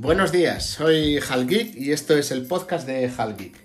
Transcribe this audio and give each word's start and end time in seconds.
Buenos 0.00 0.30
días, 0.30 0.64
soy 0.64 1.18
Halgeek 1.18 1.74
y 1.74 1.90
esto 1.90 2.16
es 2.16 2.30
el 2.30 2.46
podcast 2.46 2.86
de 2.86 3.10
Halgeek. 3.10 3.56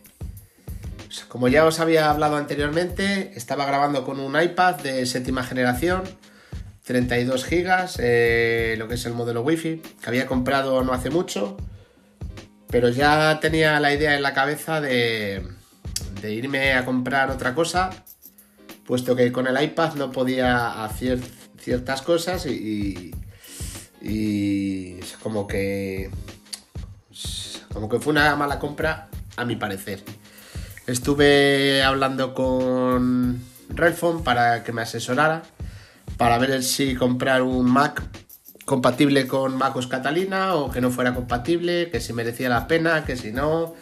Como 1.28 1.48
ya 1.48 1.64
os 1.64 1.80
había 1.80 2.10
hablado 2.10 2.38
anteriormente, 2.38 3.34
estaba 3.36 3.68
grabando 3.68 4.04
con 4.04 4.20
un 4.20 4.42
iPad 4.42 4.78
de 4.78 5.06
séptima 5.06 5.44
generación, 5.44 6.02
32 6.86 7.46
GB, 7.48 7.90
eh, 8.00 8.76
lo 8.80 8.88
que 8.88 8.96
es 8.96 9.06
el 9.06 9.14
modelo 9.14 9.44
Wi-Fi, 9.44 9.84
que 10.02 10.08
había 10.08 10.26
comprado 10.26 10.84
no 10.84 10.94
hace 10.94 11.12
mucho, 11.12 11.56
pero 12.68 12.90
ya 12.90 13.40
tenía 13.40 13.80
la 13.80 13.94
idea 13.94 14.16
en 14.16 14.24
la 14.24 14.34
cabeza 14.34 14.82
de, 14.82 15.44
irme 16.24 16.74
a 16.74 16.84
comprar 16.84 17.30
otra 17.30 17.54
cosa, 17.54 17.92
puesto 18.88 19.16
que 19.16 19.32
con 19.32 19.46
el 19.46 19.64
iPad 19.64 19.94
no 19.94 20.12
podía 20.12 20.84
hacer 20.84 21.20
ciertas 21.60 22.02
cosas 22.02 22.48
y, 22.48 23.12
como 25.24 25.48
que 25.48 26.10
como 27.74 27.90
que 27.90 28.00
fue 28.00 28.12
una 28.12 28.36
mala 28.36 28.60
compra 28.60 29.08
a 29.36 29.46
mi 29.46 29.56
parecer. 29.56 30.04
Estuve 30.86 31.82
hablando 31.82 32.34
con 32.34 33.42
Redphone 33.70 34.22
para 34.24 34.64
que 34.64 34.74
me 34.74 34.82
asesorara 34.82 35.44
para 36.18 36.38
ver 36.38 36.64
si 36.64 36.96
comprar 36.96 37.42
un 37.42 37.72
Mac 37.72 38.04
compatible 38.66 39.28
con 39.28 39.58
MacOS 39.58 39.88
Catalina 39.88 40.56
o 40.56 40.70
que 40.70 40.82
no 40.82 40.92
fuera 40.92 41.14
compatible, 41.14 41.90
que 41.90 42.00
si 42.00 42.14
merecía 42.14 42.50
la 42.50 42.68
pena, 42.68 43.06
que 43.06 43.16
si 43.16 43.32
no, 43.32 43.74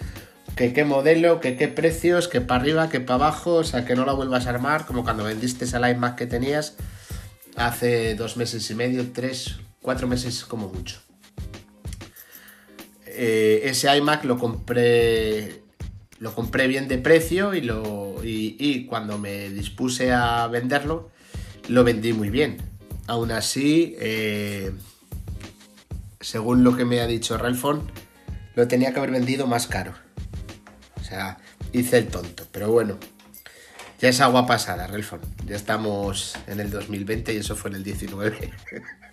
que 0.55 0.73
qué 0.73 0.85
modelo, 0.85 1.39
que 1.39 1.57
qué 1.57 1.67
precios, 1.67 2.27
que 2.27 2.39
para 2.39 2.61
arriba, 2.61 2.89
que 2.89 2.99
para 2.99 3.15
abajo, 3.15 3.55
o 3.55 3.63
sea, 3.63 3.83
que 3.85 3.95
no 3.95 4.05
la 4.05 4.13
vuelvas 4.13 4.47
a 4.47 4.51
armar, 4.51 4.85
como 4.85 5.03
cuando 5.03 5.23
vendiste 5.23 5.65
el 5.65 5.89
iMac 5.89 6.15
que 6.15 6.27
tenías 6.27 6.75
hace 7.57 8.15
dos 8.15 8.37
meses 8.37 8.69
y 8.71 8.75
medio, 8.75 9.11
tres, 9.11 9.57
cuatro 9.81 10.07
meses 10.07 10.43
como 10.45 10.67
mucho. 10.67 10.99
Eh, 13.05 13.61
ese 13.65 13.95
iMac 13.95 14.23
lo 14.23 14.37
compré 14.37 15.61
lo 16.21 16.35
compré 16.35 16.67
bien 16.67 16.87
de 16.87 16.99
precio 16.99 17.55
y, 17.55 17.61
lo, 17.61 18.23
y, 18.23 18.85
cuando 18.85 19.17
me 19.17 19.49
dispuse 19.49 20.11
a 20.11 20.47
venderlo, 20.47 21.09
lo 21.67 21.83
vendí 21.83 22.13
muy 22.13 22.29
bien. 22.29 22.57
Aún 23.07 23.31
así, 23.31 23.95
eh, 23.99 24.71
según 26.19 26.63
lo 26.63 26.77
que 26.77 26.85
me 26.85 27.01
ha 27.01 27.07
dicho 27.07 27.39
Ralphon, 27.39 27.91
lo 28.53 28.67
tenía 28.67 28.93
que 28.93 28.99
haber 28.99 29.09
vendido 29.09 29.47
más 29.47 29.65
caro. 29.65 29.93
O 30.99 31.03
sea, 31.03 31.39
hice 31.73 31.97
el 31.97 32.07
tonto. 32.07 32.45
Pero 32.51 32.71
bueno, 32.71 32.99
ya 33.99 34.09
es 34.09 34.21
agua 34.21 34.45
pasada, 34.45 34.85
Ralphon. 34.85 35.21
Ya 35.47 35.55
estamos 35.55 36.35
en 36.45 36.59
el 36.59 36.69
2020 36.69 37.33
y 37.33 37.37
eso 37.37 37.55
fue 37.55 37.71
en 37.71 37.77
el 37.77 37.83
19. 37.83 38.51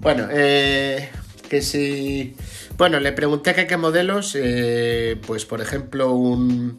bueno, 0.00 0.28
eh, 0.30 1.10
que 1.48 1.62
si... 1.62 2.34
Bueno, 2.76 3.00
le 3.00 3.12
pregunté 3.12 3.54
que 3.54 3.66
qué 3.66 3.76
modelos, 3.76 4.36
eh, 4.38 5.20
pues 5.26 5.44
por 5.44 5.60
ejemplo 5.60 6.12
un, 6.12 6.78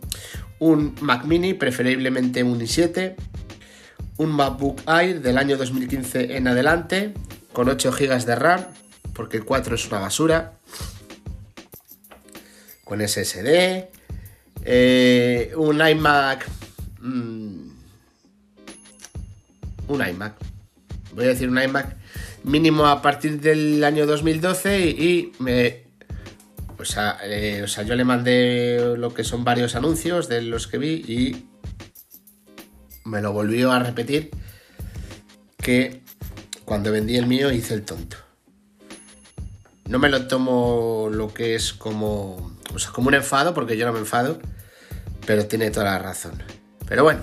Mac 1.01 1.25
mini, 1.25 1.53
preferiblemente 1.53 2.43
un 2.43 2.61
i7, 2.61 3.15
un 4.17 4.29
MacBook 4.31 4.81
Air 4.87 5.21
del 5.21 5.37
año 5.37 5.57
2015 5.57 6.37
en 6.37 6.47
adelante, 6.47 7.13
con 7.51 7.67
8 7.67 7.91
GB 7.91 8.25
de 8.25 8.35
RAM, 8.35 8.65
porque 9.13 9.37
el 9.37 9.43
4 9.43 9.75
es 9.75 9.87
una 9.87 9.99
basura, 9.99 10.53
con 12.85 13.05
SSD, 13.05 13.89
eh, 14.63 15.53
un 15.57 15.85
iMac... 15.85 16.47
Mm, 17.01 17.69
un 19.89 20.07
iMac. 20.07 20.35
Voy 21.13 21.25
a 21.25 21.29
decir 21.29 21.49
un 21.49 21.61
iMac 21.61 21.95
mínimo 22.43 22.85
a 22.87 23.01
partir 23.01 23.39
del 23.41 23.83
año 23.83 24.05
2012 24.05 24.79
y, 24.81 25.31
me... 25.39 25.83
O 26.77 26.85
sea, 26.85 27.17
eh, 27.23 27.61
o 27.63 27.67
sea, 27.67 27.83
yo 27.83 27.95
le 27.95 28.05
mandé 28.05 28.95
lo 28.97 29.13
que 29.13 29.25
son 29.25 29.43
varios 29.43 29.75
anuncios 29.75 30.29
de 30.29 30.41
los 30.41 30.67
que 30.67 30.77
vi 30.77 30.93
y 30.93 31.49
me 33.03 33.21
lo 33.21 33.33
volvió 33.33 33.71
a 33.71 33.79
repetir 33.79 34.31
que 35.57 36.01
cuando 36.63 36.91
vendí 36.91 37.17
el 37.17 37.27
mío 37.27 37.51
hice 37.51 37.73
el 37.73 37.83
tonto. 37.83 38.15
No 39.87 39.99
me 39.99 40.07
lo 40.09 40.27
tomo 40.27 41.09
lo 41.11 41.33
que 41.33 41.55
es 41.55 41.73
como, 41.73 42.55
o 42.73 42.79
sea, 42.79 42.91
como 42.91 43.07
un 43.07 43.15
enfado, 43.15 43.53
porque 43.53 43.75
yo 43.75 43.85
no 43.85 43.91
me 43.91 43.99
enfado, 43.99 44.39
pero 45.25 45.47
tiene 45.47 45.71
toda 45.71 45.85
la 45.85 45.99
razón. 45.99 46.43
Pero 46.87 47.03
bueno, 47.03 47.21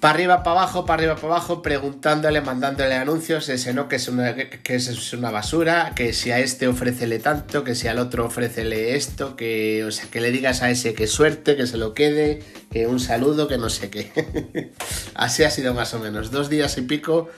para 0.00 0.14
arriba, 0.14 0.42
para 0.42 0.60
abajo, 0.60 0.84
para 0.86 1.00
arriba, 1.00 1.16
para 1.16 1.34
abajo, 1.34 1.62
preguntándole, 1.62 2.40
mandándole 2.40 2.94
anuncios, 2.94 3.48
ese 3.48 3.74
no, 3.74 3.88
que 3.88 3.96
es 3.96 4.08
una, 4.08 4.34
que 4.34 4.74
es 4.74 5.12
una 5.12 5.30
basura, 5.30 5.92
que 5.94 6.12
si 6.12 6.30
a 6.30 6.38
este 6.38 6.68
ofrécele 6.68 7.18
tanto, 7.18 7.64
que 7.64 7.74
si 7.74 7.88
al 7.88 7.98
otro 7.98 8.26
ofrécele 8.26 8.94
esto, 8.94 9.34
que, 9.36 9.84
o 9.84 9.90
sea, 9.90 10.08
que 10.10 10.20
le 10.20 10.30
digas 10.30 10.62
a 10.62 10.70
ese 10.70 10.94
que 10.94 11.06
suerte, 11.06 11.56
que 11.56 11.66
se 11.66 11.76
lo 11.76 11.94
quede, 11.94 12.42
que 12.70 12.86
un 12.86 13.00
saludo, 13.00 13.48
que 13.48 13.58
no 13.58 13.70
sé 13.70 13.90
qué. 13.90 14.72
Así 15.14 15.42
ha 15.44 15.50
sido 15.50 15.74
más 15.74 15.92
o 15.94 15.98
menos, 15.98 16.30
dos 16.30 16.48
días 16.48 16.78
y 16.78 16.82
pico 16.82 17.28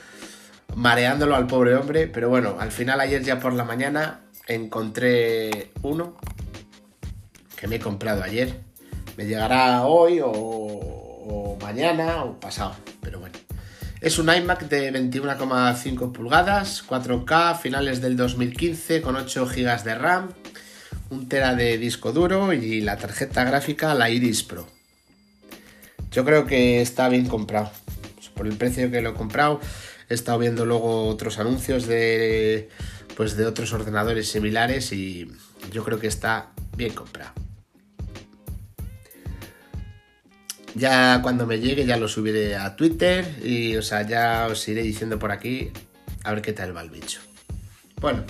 mareándolo 0.75 1.35
al 1.35 1.47
pobre 1.47 1.75
hombre, 1.75 2.07
pero 2.07 2.29
bueno, 2.29 2.55
al 2.59 2.71
final 2.71 2.99
ayer 3.01 3.23
ya 3.23 3.39
por 3.39 3.53
la 3.53 3.63
mañana 3.63 4.21
encontré 4.47 5.71
uno 5.81 6.15
que 7.55 7.67
me 7.67 7.77
he 7.77 7.79
comprado 7.79 8.23
ayer. 8.23 8.61
Me 9.17 9.25
llegará 9.25 9.83
hoy 9.85 10.21
o 10.21 10.31
o 10.31 10.90
mañana 11.71 12.25
o 12.25 12.37
pasado, 12.37 12.75
pero 13.01 13.19
bueno. 13.19 13.37
Es 14.01 14.19
un 14.19 14.33
iMac 14.33 14.67
de 14.67 14.91
21,5 14.91 16.11
pulgadas, 16.11 16.83
4K, 16.85 17.57
finales 17.59 18.01
del 18.01 18.17
2015, 18.17 19.01
con 19.01 19.15
8 19.15 19.45
GB 19.45 19.83
de 19.83 19.95
RAM, 19.95 20.33
1 21.11 21.27
tera 21.29 21.55
de 21.55 21.77
disco 21.77 22.11
duro 22.11 22.51
y 22.51 22.81
la 22.81 22.97
tarjeta 22.97 23.45
gráfica, 23.45 23.93
la 23.93 24.09
Iris 24.09 24.43
Pro. 24.43 24.67
Yo 26.11 26.25
creo 26.25 26.45
que 26.45 26.81
está 26.81 27.07
bien 27.07 27.27
comprado. 27.27 27.71
Por 28.35 28.47
el 28.47 28.57
precio 28.57 28.91
que 28.91 29.01
lo 29.01 29.11
he 29.11 29.13
comprado, 29.13 29.61
he 30.09 30.13
estado 30.13 30.39
viendo 30.39 30.65
luego 30.65 31.07
otros 31.07 31.39
anuncios 31.39 31.85
de, 31.85 32.69
pues 33.15 33.37
de 33.37 33.45
otros 33.45 33.71
ordenadores 33.71 34.29
similares 34.29 34.91
y 34.91 35.31
yo 35.71 35.85
creo 35.85 35.99
que 35.99 36.07
está 36.07 36.49
bien 36.75 36.93
comprado. 36.93 37.31
Ya 40.75 41.21
cuando 41.21 41.45
me 41.45 41.59
llegue 41.59 41.85
ya 41.85 41.97
lo 41.97 42.07
subiré 42.07 42.55
a 42.55 42.75
Twitter 42.75 43.25
y 43.43 43.75
o 43.75 43.81
sea, 43.81 44.07
ya 44.07 44.47
os 44.49 44.67
iré 44.67 44.81
diciendo 44.83 45.19
por 45.19 45.31
aquí 45.31 45.71
a 46.23 46.31
ver 46.31 46.41
qué 46.41 46.53
tal 46.53 46.75
va 46.75 46.81
el 46.81 46.89
bicho. 46.89 47.19
Bueno, 47.99 48.23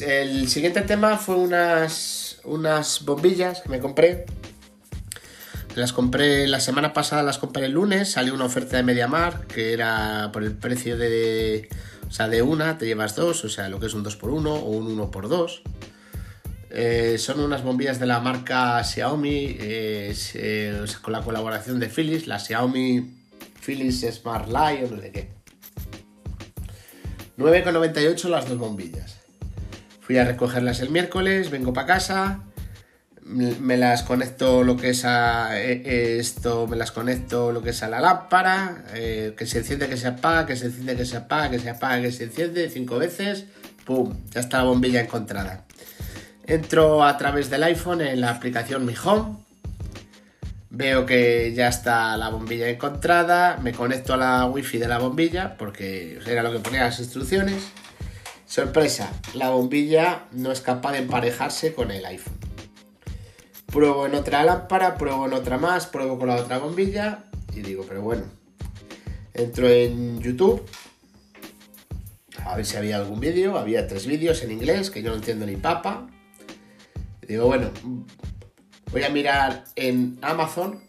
el 0.00 0.48
siguiente 0.48 0.82
tema 0.82 1.18
fue 1.18 1.36
unas, 1.36 2.40
unas 2.44 3.04
bombillas 3.04 3.60
que 3.60 3.68
me 3.68 3.80
compré. 3.80 4.26
Las 5.74 5.92
compré 5.92 6.46
la 6.46 6.60
semana 6.60 6.92
pasada, 6.92 7.22
las 7.22 7.38
compré 7.38 7.64
el 7.64 7.72
lunes, 7.72 8.10
salió 8.10 8.34
una 8.34 8.44
oferta 8.44 8.76
de 8.76 8.82
MediaMar 8.82 9.46
que 9.46 9.72
era 9.72 10.30
por 10.32 10.42
el 10.42 10.52
precio 10.52 10.98
de, 10.98 11.68
o 12.06 12.10
sea, 12.10 12.28
de 12.28 12.42
una 12.42 12.76
te 12.76 12.84
llevas 12.86 13.16
dos, 13.16 13.44
o 13.44 13.48
sea, 13.48 13.70
lo 13.70 13.80
que 13.80 13.86
es 13.86 13.94
un 13.94 14.04
2x1 14.04 14.46
o 14.46 14.64
un 14.66 14.98
1x2. 14.98 15.62
Eh, 16.74 17.18
son 17.18 17.40
unas 17.40 17.62
bombillas 17.62 18.00
de 18.00 18.06
la 18.06 18.18
marca 18.20 18.82
Xiaomi 18.82 19.58
eh, 19.60 20.86
con 21.02 21.12
la 21.12 21.20
colaboración 21.20 21.78
de 21.78 21.88
Philips, 21.88 22.26
la 22.26 22.38
Xiaomi 22.38 23.10
Philips 23.62 24.06
Smart 24.10 24.48
Light 24.48 24.90
no 24.90 24.98
sé 24.98 25.10
qué. 25.10 25.28
9,98 27.36 28.28
las 28.30 28.48
dos 28.48 28.56
bombillas. 28.56 29.18
Fui 30.00 30.16
a 30.16 30.24
recogerlas 30.24 30.80
el 30.80 30.88
miércoles, 30.88 31.50
vengo 31.50 31.74
para 31.74 31.86
casa, 31.86 32.40
me 33.20 33.76
las 33.76 34.02
conecto 34.02 34.64
lo 34.64 34.78
que 34.78 34.90
es 34.90 35.04
a 35.04 35.60
eh, 35.60 36.18
esto, 36.18 36.66
me 36.66 36.76
las 36.76 36.90
conecto 36.90 37.52
lo 37.52 37.60
que 37.60 37.70
es 37.70 37.82
a 37.82 37.88
la 37.88 38.00
lámpara, 38.00 38.82
que 38.94 39.46
se 39.46 39.58
enciende, 39.58 39.90
que 39.90 39.98
se 39.98 40.06
apaga, 40.06 40.46
que 40.46 40.56
se 40.56 40.66
enciende, 40.66 40.96
que 40.96 41.04
se 41.04 41.18
apaga, 41.18 41.50
que 41.50 41.58
se 41.58 41.68
apaga, 41.68 42.00
que 42.00 42.12
se 42.12 42.24
enciende 42.24 42.70
cinco 42.70 42.98
veces, 42.98 43.44
¡pum! 43.84 44.14
Ya 44.32 44.40
está 44.40 44.58
la 44.58 44.64
bombilla 44.64 45.02
encontrada. 45.02 45.66
Entro 46.52 47.02
a 47.02 47.16
través 47.16 47.48
del 47.48 47.62
iPhone 47.62 48.02
en 48.02 48.20
la 48.20 48.28
aplicación 48.28 48.84
Mi 48.84 48.92
Home. 49.02 49.38
Veo 50.68 51.06
que 51.06 51.54
ya 51.54 51.68
está 51.68 52.14
la 52.18 52.28
bombilla 52.28 52.68
encontrada. 52.68 53.56
Me 53.56 53.72
conecto 53.72 54.12
a 54.12 54.18
la 54.18 54.44
wifi 54.44 54.76
de 54.76 54.86
la 54.86 54.98
bombilla 54.98 55.56
porque 55.56 56.18
era 56.26 56.42
lo 56.42 56.52
que 56.52 56.58
ponía 56.58 56.82
las 56.82 57.00
instrucciones. 57.00 57.70
Sorpresa, 58.44 59.10
la 59.32 59.48
bombilla 59.48 60.24
no 60.32 60.52
es 60.52 60.60
capaz 60.60 60.92
de 60.92 60.98
emparejarse 60.98 61.72
con 61.72 61.90
el 61.90 62.04
iPhone. 62.04 62.36
Pruebo 63.64 64.04
en 64.04 64.14
otra 64.14 64.44
lámpara, 64.44 64.98
pruebo 64.98 65.24
en 65.24 65.32
otra 65.32 65.56
más, 65.56 65.86
pruebo 65.86 66.18
con 66.18 66.28
la 66.28 66.36
otra 66.36 66.58
bombilla 66.58 67.24
y 67.54 67.62
digo, 67.62 67.86
pero 67.88 68.02
bueno. 68.02 68.24
Entro 69.32 69.70
en 69.70 70.20
YouTube 70.20 70.68
a 72.44 72.56
ver 72.56 72.66
si 72.66 72.76
había 72.76 72.96
algún 72.96 73.20
vídeo. 73.20 73.56
Había 73.56 73.86
tres 73.86 74.06
vídeos 74.06 74.42
en 74.42 74.50
inglés 74.50 74.90
que 74.90 75.02
yo 75.02 75.08
no 75.08 75.16
entiendo 75.16 75.46
ni 75.46 75.56
papa. 75.56 76.08
Digo, 77.32 77.46
bueno, 77.46 77.70
voy 78.90 79.04
a 79.04 79.08
mirar 79.08 79.64
en 79.74 80.18
Amazon 80.20 80.82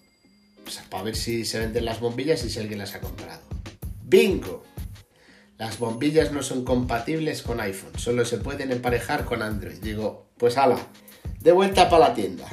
para 0.90 1.04
ver 1.04 1.16
si 1.16 1.46
se 1.46 1.58
venden 1.58 1.86
las 1.86 2.02
bombillas 2.02 2.44
y 2.44 2.50
si 2.50 2.60
alguien 2.60 2.80
las 2.80 2.96
ha 2.96 3.00
comprado. 3.00 3.40
¡Bingo! 4.04 4.66
las 5.58 5.80
bombillas 5.80 6.34
no 6.34 6.44
son 6.44 6.66
compatibles 6.66 7.44
con 7.44 7.62
iPhone, 7.62 7.98
solo 7.98 8.26
se 8.26 8.40
pueden 8.40 8.74
emparejar 8.74 9.24
con 9.24 9.42
Android. 9.42 9.78
Digo, 9.78 10.26
pues 10.38 10.58
ala, 10.58 10.76
de 11.40 11.54
vuelta 11.54 11.90
para 11.90 12.10
la 12.10 12.14
tienda. 12.14 12.46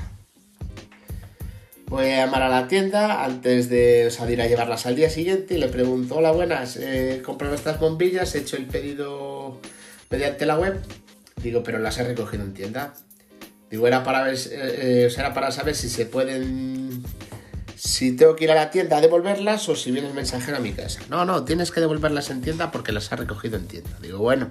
Voy 1.86 2.06
a 2.10 2.26
llamar 2.26 2.42
a 2.42 2.48
la 2.48 2.68
tienda 2.68 3.24
antes 3.24 3.68
de 3.68 4.12
salir 4.12 4.40
a 4.40 4.46
llevarlas 4.46 4.86
al 4.86 4.94
día 4.94 5.10
siguiente 5.10 5.54
y 5.54 5.58
le 5.58 5.66
pregunto, 5.66 6.18
hola 6.18 6.30
buenas, 6.30 6.76
he 6.76 7.22
comprado 7.22 7.56
estas 7.56 7.80
bombillas, 7.80 8.36
he 8.36 8.38
hecho 8.38 8.56
el 8.56 8.66
pedido 8.66 9.60
mediante 10.10 10.46
la 10.46 10.56
web. 10.56 10.80
Digo, 11.42 11.64
pero 11.64 11.80
las 11.80 11.98
he 11.98 12.04
recogido 12.04 12.44
en 12.44 12.54
tienda. 12.54 12.94
Digo, 13.70 13.86
era 13.86 14.02
para 14.02 14.22
ver, 14.24 14.34
eh, 14.34 14.48
eh, 14.50 15.14
era 15.16 15.32
para 15.32 15.52
saber 15.52 15.76
si 15.76 15.88
se 15.88 16.06
pueden 16.06 17.04
si 17.76 18.14
tengo 18.14 18.36
que 18.36 18.44
ir 18.44 18.50
a 18.50 18.54
la 18.54 18.70
tienda 18.70 18.98
a 18.98 19.00
devolverlas 19.00 19.66
o 19.70 19.74
si 19.74 19.90
viene 19.90 20.08
el 20.08 20.14
mensajero 20.14 20.58
a 20.58 20.60
mi 20.60 20.72
casa. 20.72 21.00
No, 21.08 21.24
no, 21.24 21.44
tienes 21.44 21.70
que 21.70 21.80
devolverlas 21.80 22.28
en 22.28 22.42
tienda 22.42 22.70
porque 22.70 22.92
las 22.92 23.10
ha 23.10 23.16
recogido 23.16 23.56
en 23.56 23.66
tienda. 23.68 23.90
Digo, 24.02 24.18
bueno, 24.18 24.50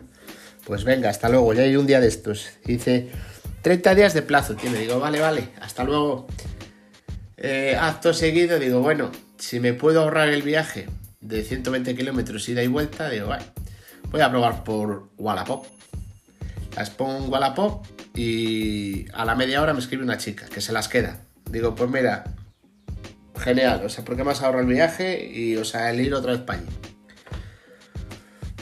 pues 0.65 0.83
venga, 0.83 1.11
hasta 1.11 1.29
luego, 1.29 1.53
ya 1.53 1.61
hay 1.61 1.75
un 1.75 1.85
día 1.85 1.99
de 1.99 2.07
estos. 2.07 2.47
Dice, 2.65 3.09
30 3.61 3.93
días 3.93 4.13
de 4.15 4.23
plazo 4.23 4.55
tiene. 4.55 4.79
Digo, 4.79 4.99
vale, 4.99 5.19
vale, 5.19 5.49
hasta 5.61 5.83
luego. 5.83 6.25
Eh, 7.37 7.77
acto 7.79 8.15
seguido, 8.15 8.57
digo, 8.57 8.79
bueno, 8.79 9.11
si 9.37 9.59
me 9.59 9.73
puedo 9.73 10.01
ahorrar 10.01 10.29
el 10.29 10.41
viaje 10.41 10.87
de 11.21 11.43
120 11.43 11.95
kilómetros 11.95 12.49
ida 12.49 12.63
y 12.63 12.67
vuelta, 12.67 13.11
digo, 13.11 13.27
vale, 13.27 13.45
voy 14.09 14.21
a 14.21 14.29
probar 14.31 14.63
por 14.63 15.09
Wallapop. 15.19 15.67
Las 16.75 16.89
pongo 16.89 17.25
en 17.25 17.31
Wallapop 17.31 17.85
y 18.15 19.05
a 19.13 19.25
la 19.25 19.35
media 19.35 19.61
hora 19.61 19.73
me 19.73 19.79
escribe 19.79 20.03
una 20.03 20.17
chica 20.17 20.45
que 20.47 20.61
se 20.61 20.73
las 20.73 20.87
queda. 20.87 21.21
Digo, 21.49 21.75
pues 21.75 21.89
mira, 21.89 22.25
genial, 23.39 23.81
o 23.85 23.89
sea, 23.89 24.05
porque 24.05 24.23
me 24.23 24.31
has 24.31 24.41
ahorrado 24.41 24.67
el 24.67 24.73
viaje 24.73 25.25
y, 25.25 25.55
o 25.55 25.65
sea, 25.65 25.89
el 25.91 26.01
ir 26.01 26.13
otra 26.13 26.33
vez 26.33 26.41
para 26.41 26.59
allí. 26.59 26.69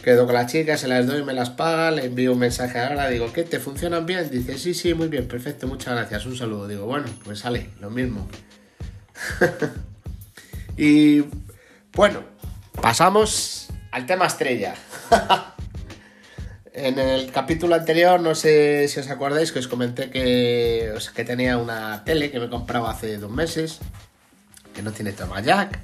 Quedo 0.03 0.25
con 0.25 0.35
la 0.35 0.45
chica, 0.45 0.77
se 0.77 0.88
las 0.88 1.05
doy, 1.05 1.23
me 1.23 1.33
las 1.33 1.49
paga, 1.49 1.91
le 1.91 2.05
envío 2.05 2.31
un 2.31 2.39
mensaje 2.39 2.79
ahora, 2.79 3.09
digo, 3.09 3.33
¿qué? 3.33 3.44
¿Te 3.44 3.59
funcionan 3.59 4.05
bien? 4.05 4.29
Dice, 4.29 4.57
sí, 4.57 4.73
sí, 4.73 4.94
muy 4.94 5.09
bien, 5.09 5.27
perfecto, 5.27 5.67
muchas 5.67 5.95
gracias, 5.95 6.25
un 6.25 6.38
saludo. 6.38 6.67
Digo, 6.67 6.85
bueno, 6.85 7.07
pues 7.25 7.39
sale, 7.39 7.71
lo 7.81 7.89
mismo. 7.89 8.29
y 10.77 11.25
bueno, 11.94 12.23
pasamos 12.81 13.67
al 13.91 14.05
tema 14.05 14.27
estrella. 14.27 14.75
en 16.77 17.00
el 17.00 17.31
capítulo 17.31 17.74
anterior, 17.74 18.21
no 18.21 18.35
sé 18.35 18.88
si 18.88 19.00
os 19.00 19.09
acordáis, 19.09 19.51
que 19.51 19.57
os 19.59 19.68
comenté 19.68 20.12
que, 20.12 20.94
que 21.15 21.24
tenía 21.25 21.57
una 21.57 22.03
tele 22.06 22.29
que 22.29 22.39
me 22.39 22.50
compraba 22.50 22.91
hace 22.91 23.18
dos 23.18 23.31
meses 23.31 23.79
que 24.75 24.83
no 24.83 24.91
tiene 24.91 25.12
toma 25.12 25.41
jack, 25.41 25.79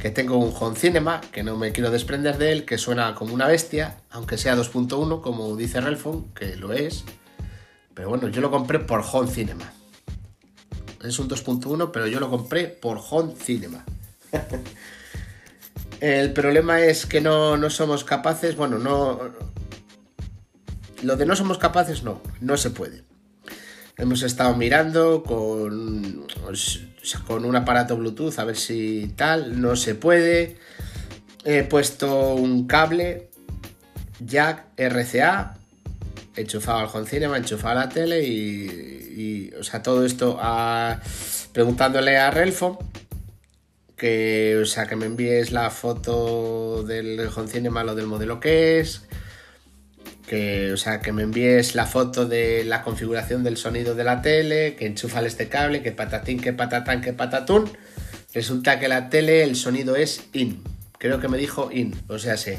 que 0.00 0.10
tengo 0.10 0.38
un 0.38 0.54
home 0.58 0.76
cinema, 0.76 1.20
que 1.30 1.42
no 1.42 1.58
me 1.58 1.72
quiero 1.72 1.90
desprender 1.90 2.38
de 2.38 2.52
él, 2.52 2.64
que 2.64 2.78
suena 2.78 3.14
como 3.14 3.34
una 3.34 3.46
bestia, 3.46 3.98
aunque 4.10 4.38
sea 4.38 4.56
2.1, 4.56 5.20
como 5.20 5.54
dice 5.56 5.82
Relfon, 5.82 6.32
que 6.32 6.56
lo 6.56 6.72
es. 6.72 7.04
Pero 7.92 8.08
bueno, 8.08 8.28
yo 8.28 8.40
lo 8.40 8.50
compré 8.50 8.78
por 8.78 9.04
home 9.12 9.30
cinema. 9.30 9.70
Es 11.02 11.18
un 11.18 11.28
2.1, 11.28 11.90
pero 11.92 12.06
yo 12.06 12.18
lo 12.18 12.30
compré 12.30 12.68
por 12.68 12.98
home 13.10 13.34
cinema. 13.36 13.84
El 16.00 16.32
problema 16.32 16.80
es 16.80 17.04
que 17.04 17.20
no, 17.20 17.58
no 17.58 17.68
somos 17.68 18.04
capaces, 18.04 18.56
bueno, 18.56 18.78
no... 18.78 19.53
Lo 21.04 21.16
de 21.16 21.26
no 21.26 21.36
somos 21.36 21.58
capaces 21.58 22.02
no, 22.02 22.20
no 22.40 22.56
se 22.56 22.70
puede. 22.70 23.04
Hemos 23.96 24.22
estado 24.22 24.56
mirando 24.56 25.22
con, 25.22 26.26
con 27.26 27.44
un 27.44 27.56
aparato 27.56 27.96
Bluetooth 27.96 28.38
a 28.38 28.44
ver 28.44 28.56
si 28.56 29.12
tal, 29.16 29.60
no 29.60 29.76
se 29.76 29.94
puede. 29.94 30.56
He 31.44 31.62
puesto 31.62 32.34
un 32.34 32.66
cable 32.66 33.30
jack 34.18 34.66
RCA, 34.76 35.58
enchufado 36.36 36.78
al 36.78 36.88
home 36.92 37.06
cinema, 37.06 37.36
enchufado 37.36 37.78
a 37.78 37.84
la 37.84 37.88
tele 37.88 38.24
y, 38.24 39.52
o 39.58 39.62
sea, 39.62 39.82
todo 39.82 40.04
esto 40.04 40.40
preguntándole 41.52 42.16
a 42.16 42.30
Relfo 42.30 42.78
que, 43.96 44.58
o 44.60 44.66
sea, 44.66 44.86
que 44.86 44.96
me 44.96 45.06
envíes 45.06 45.52
la 45.52 45.70
foto 45.70 46.82
del 46.82 47.20
home 47.34 47.48
cinema, 47.48 47.84
lo 47.84 47.94
del 47.94 48.06
modelo 48.06 48.40
que 48.40 48.80
es, 48.80 49.02
que, 50.26 50.72
o 50.72 50.76
sea, 50.76 51.00
que 51.00 51.12
me 51.12 51.22
envíes 51.22 51.74
la 51.74 51.86
foto 51.86 52.26
de 52.26 52.64
la 52.64 52.82
configuración 52.82 53.44
del 53.44 53.56
sonido 53.56 53.94
de 53.94 54.04
la 54.04 54.22
tele, 54.22 54.74
que 54.76 54.86
enchufale 54.86 55.28
este 55.28 55.48
cable, 55.48 55.82
que 55.82 55.92
patatín, 55.92 56.40
que 56.40 56.52
patatán, 56.52 57.00
que 57.00 57.12
patatún. 57.12 57.70
Resulta 58.32 58.80
que 58.80 58.88
la 58.88 59.10
tele, 59.10 59.44
el 59.44 59.56
sonido 59.56 59.96
es 59.96 60.24
in. 60.32 60.62
Creo 60.98 61.20
que 61.20 61.28
me 61.28 61.38
dijo 61.38 61.70
in, 61.70 61.94
o 62.08 62.18
sea, 62.18 62.36
sé, 62.36 62.58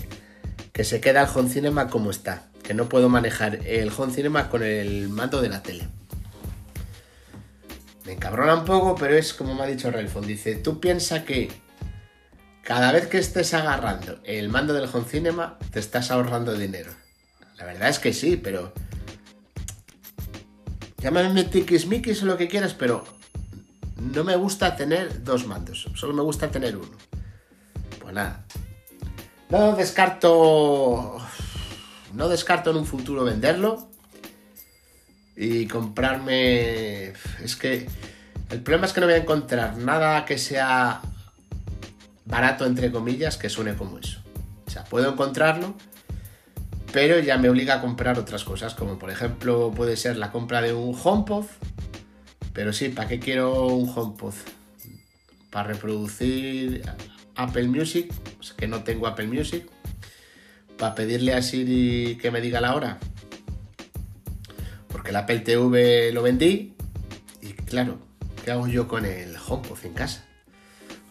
que 0.71 0.83
se 0.83 1.01
queda 1.01 1.23
el 1.23 1.29
home 1.33 1.49
cinema 1.49 1.89
como 1.89 2.11
está, 2.11 2.43
que 2.63 2.73
no 2.73 2.87
puedo 2.87 3.09
manejar 3.09 3.59
el 3.65 3.91
home 3.95 4.13
cinema 4.13 4.49
con 4.49 4.63
el 4.63 5.09
mando 5.09 5.41
de 5.41 5.49
la 5.49 5.63
tele. 5.63 5.87
Me 8.05 8.13
encabrona 8.13 8.53
un 8.53 8.65
poco, 8.65 8.95
pero 8.95 9.15
es 9.15 9.33
como 9.33 9.55
me 9.55 9.63
ha 9.63 9.65
dicho 9.65 9.89
Relfon, 9.89 10.27
dice, 10.27 10.55
tú 10.55 10.79
piensa 10.79 11.25
que 11.25 11.49
cada 12.61 12.91
vez 12.91 13.07
que 13.07 13.17
estés 13.17 13.53
agarrando 13.55 14.19
el 14.23 14.49
mando 14.49 14.73
del 14.73 14.89
home 14.91 15.05
cinema, 15.09 15.57
te 15.71 15.79
estás 15.79 16.11
ahorrando 16.11 16.53
dinero. 16.53 16.91
La 17.57 17.65
verdad 17.65 17.89
es 17.89 17.99
que 17.99 18.13
sí, 18.13 18.37
pero. 18.37 18.73
Llámame 20.97 21.43
tiquismiquis 21.43 22.23
o 22.23 22.25
lo 22.25 22.37
que 22.37 22.47
quieras, 22.47 22.73
pero 22.73 23.05
no 23.97 24.23
me 24.23 24.35
gusta 24.35 24.75
tener 24.75 25.23
dos 25.23 25.45
mandos. 25.45 25.87
Solo 25.95 26.13
me 26.13 26.23
gusta 26.23 26.49
tener 26.49 26.75
uno. 26.75 26.97
Pues 28.01 28.13
nada. 28.13 28.45
No 29.49 29.75
descarto. 29.75 31.17
No 32.13 32.29
descarto 32.29 32.71
en 32.71 32.77
un 32.77 32.85
futuro 32.85 33.23
venderlo. 33.23 33.87
Y 35.35 35.67
comprarme. 35.67 37.13
Es 37.43 37.55
que. 37.55 37.87
El 38.49 38.61
problema 38.61 38.85
es 38.85 38.93
que 38.93 39.01
no 39.01 39.07
voy 39.07 39.15
a 39.15 39.19
encontrar 39.19 39.77
nada 39.77 40.23
que 40.25 40.37
sea 40.37 41.01
barato, 42.25 42.65
entre 42.65 42.91
comillas, 42.91 43.37
que 43.37 43.49
suene 43.49 43.75
como 43.75 43.97
eso. 43.97 44.19
O 44.67 44.69
sea, 44.69 44.83
puedo 44.83 45.11
encontrarlo, 45.11 45.75
pero 46.91 47.19
ya 47.19 47.37
me 47.37 47.49
obliga 47.49 47.75
a 47.75 47.81
comprar 47.81 48.17
otras 48.19 48.43
cosas, 48.43 48.73
como 48.75 48.97
por 48.97 49.11
ejemplo 49.11 49.71
puede 49.75 49.97
ser 49.97 50.17
la 50.17 50.31
compra 50.31 50.61
de 50.61 50.73
un 50.73 50.97
HomePod, 51.01 51.45
pero 52.53 52.71
sí, 52.73 52.89
¿para 52.89 53.09
qué 53.09 53.19
quiero 53.19 53.67
un 53.67 53.91
HomePod? 53.93 54.33
Para 55.49 55.69
reproducir 55.73 56.83
Apple 57.35 57.67
Music, 57.67 58.13
que 58.57 58.67
no 58.67 58.83
tengo 58.83 59.07
Apple 59.07 59.27
Music, 59.27 59.67
para 60.77 60.95
pedirle 60.95 61.33
a 61.33 61.41
Siri 61.41 62.17
que 62.21 62.31
me 62.31 62.41
diga 62.41 62.61
la 62.61 62.75
hora, 62.75 62.99
porque 64.87 65.09
el 65.09 65.15
Apple 65.17 65.39
TV 65.39 66.11
lo 66.11 66.21
vendí 66.21 66.75
y 67.41 67.53
claro, 67.53 67.99
¿qué 68.43 68.51
hago 68.51 68.67
yo 68.67 68.87
con 68.87 69.05
el 69.05 69.35
HomePod 69.35 69.85
en 69.85 69.93
casa? 69.93 70.25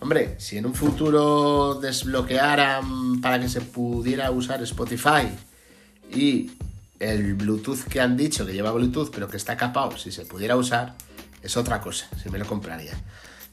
Hombre, 0.01 0.35
si 0.39 0.59
en 0.59 0.67
un 0.67 0.75
futuro 0.75 1.75
desbloquearan 1.81 3.21
para 3.23 3.41
que 3.41 3.49
se 3.49 3.63
pudiera 3.63 4.31
usar 4.31 4.63
Spotify, 4.63 5.29
y 6.13 6.53
el 7.01 7.35
Bluetooth 7.35 7.85
que 7.85 8.01
han 8.01 8.17
dicho 8.17 8.47
que 8.47 8.53
lleva 8.53 8.73
Bluetooth 8.73 9.11
pero 9.13 9.29
que 9.29 9.37
está 9.37 9.57
capado, 9.57 9.97
si 9.97 10.11
se 10.13 10.25
pudiera 10.25 10.57
usar, 10.57 10.95
es 11.43 11.57
otra 11.57 11.81
cosa, 11.81 12.09
si 12.23 12.31
me 12.31 12.39
lo 12.39 12.47
compraría. 12.47 12.95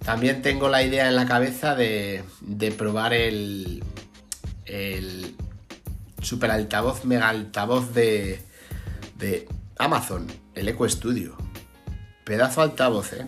También 0.04 0.42
tengo 0.42 0.70
la 0.70 0.82
idea 0.84 1.08
en 1.08 1.16
la 1.16 1.28
cabeza 1.28 1.76
de, 1.76 2.24
probar 2.78 3.14
el, 3.14 3.84
super 6.22 6.50
altavoz, 6.50 7.06
mega 7.06 7.30
altavoz 7.30 7.94
de, 7.94 8.42
de 9.20 9.48
Amazon, 9.78 10.28
el 10.56 10.70
Eco 10.70 10.90
Studio. 10.90 11.38
Pedazo 12.24 12.62
altavoz, 12.62 13.14
¿eh? 13.14 13.26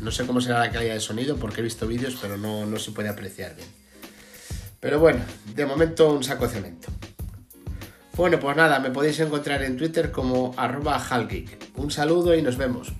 No 0.00 0.10
sé 0.10 0.26
cómo 0.26 0.40
será 0.40 0.60
la 0.60 0.70
calidad 0.70 0.94
de 0.94 1.00
sonido 1.00 1.36
porque 1.36 1.60
he 1.60 1.64
visto 1.64 1.86
vídeos, 1.86 2.16
pero 2.20 2.36
no, 2.36 2.66
no 2.66 2.78
se 2.78 2.92
puede 2.92 3.08
apreciar 3.08 3.56
bien. 3.56 3.68
Pero 4.80 5.00
bueno, 5.00 5.20
de 5.54 5.66
momento 5.66 6.12
un 6.12 6.22
saco 6.22 6.46
de 6.46 6.54
cemento. 6.54 6.88
Bueno, 8.16 8.40
pues 8.40 8.56
nada, 8.56 8.78
me 8.78 8.90
podéis 8.90 9.20
encontrar 9.20 9.62
en 9.62 9.76
Twitter 9.76 10.10
como 10.10 10.54
arroba 10.56 10.98
Un 11.76 11.90
saludo 11.90 12.34
y 12.34 12.40
nos 12.40 12.56
vemos. 12.56 12.94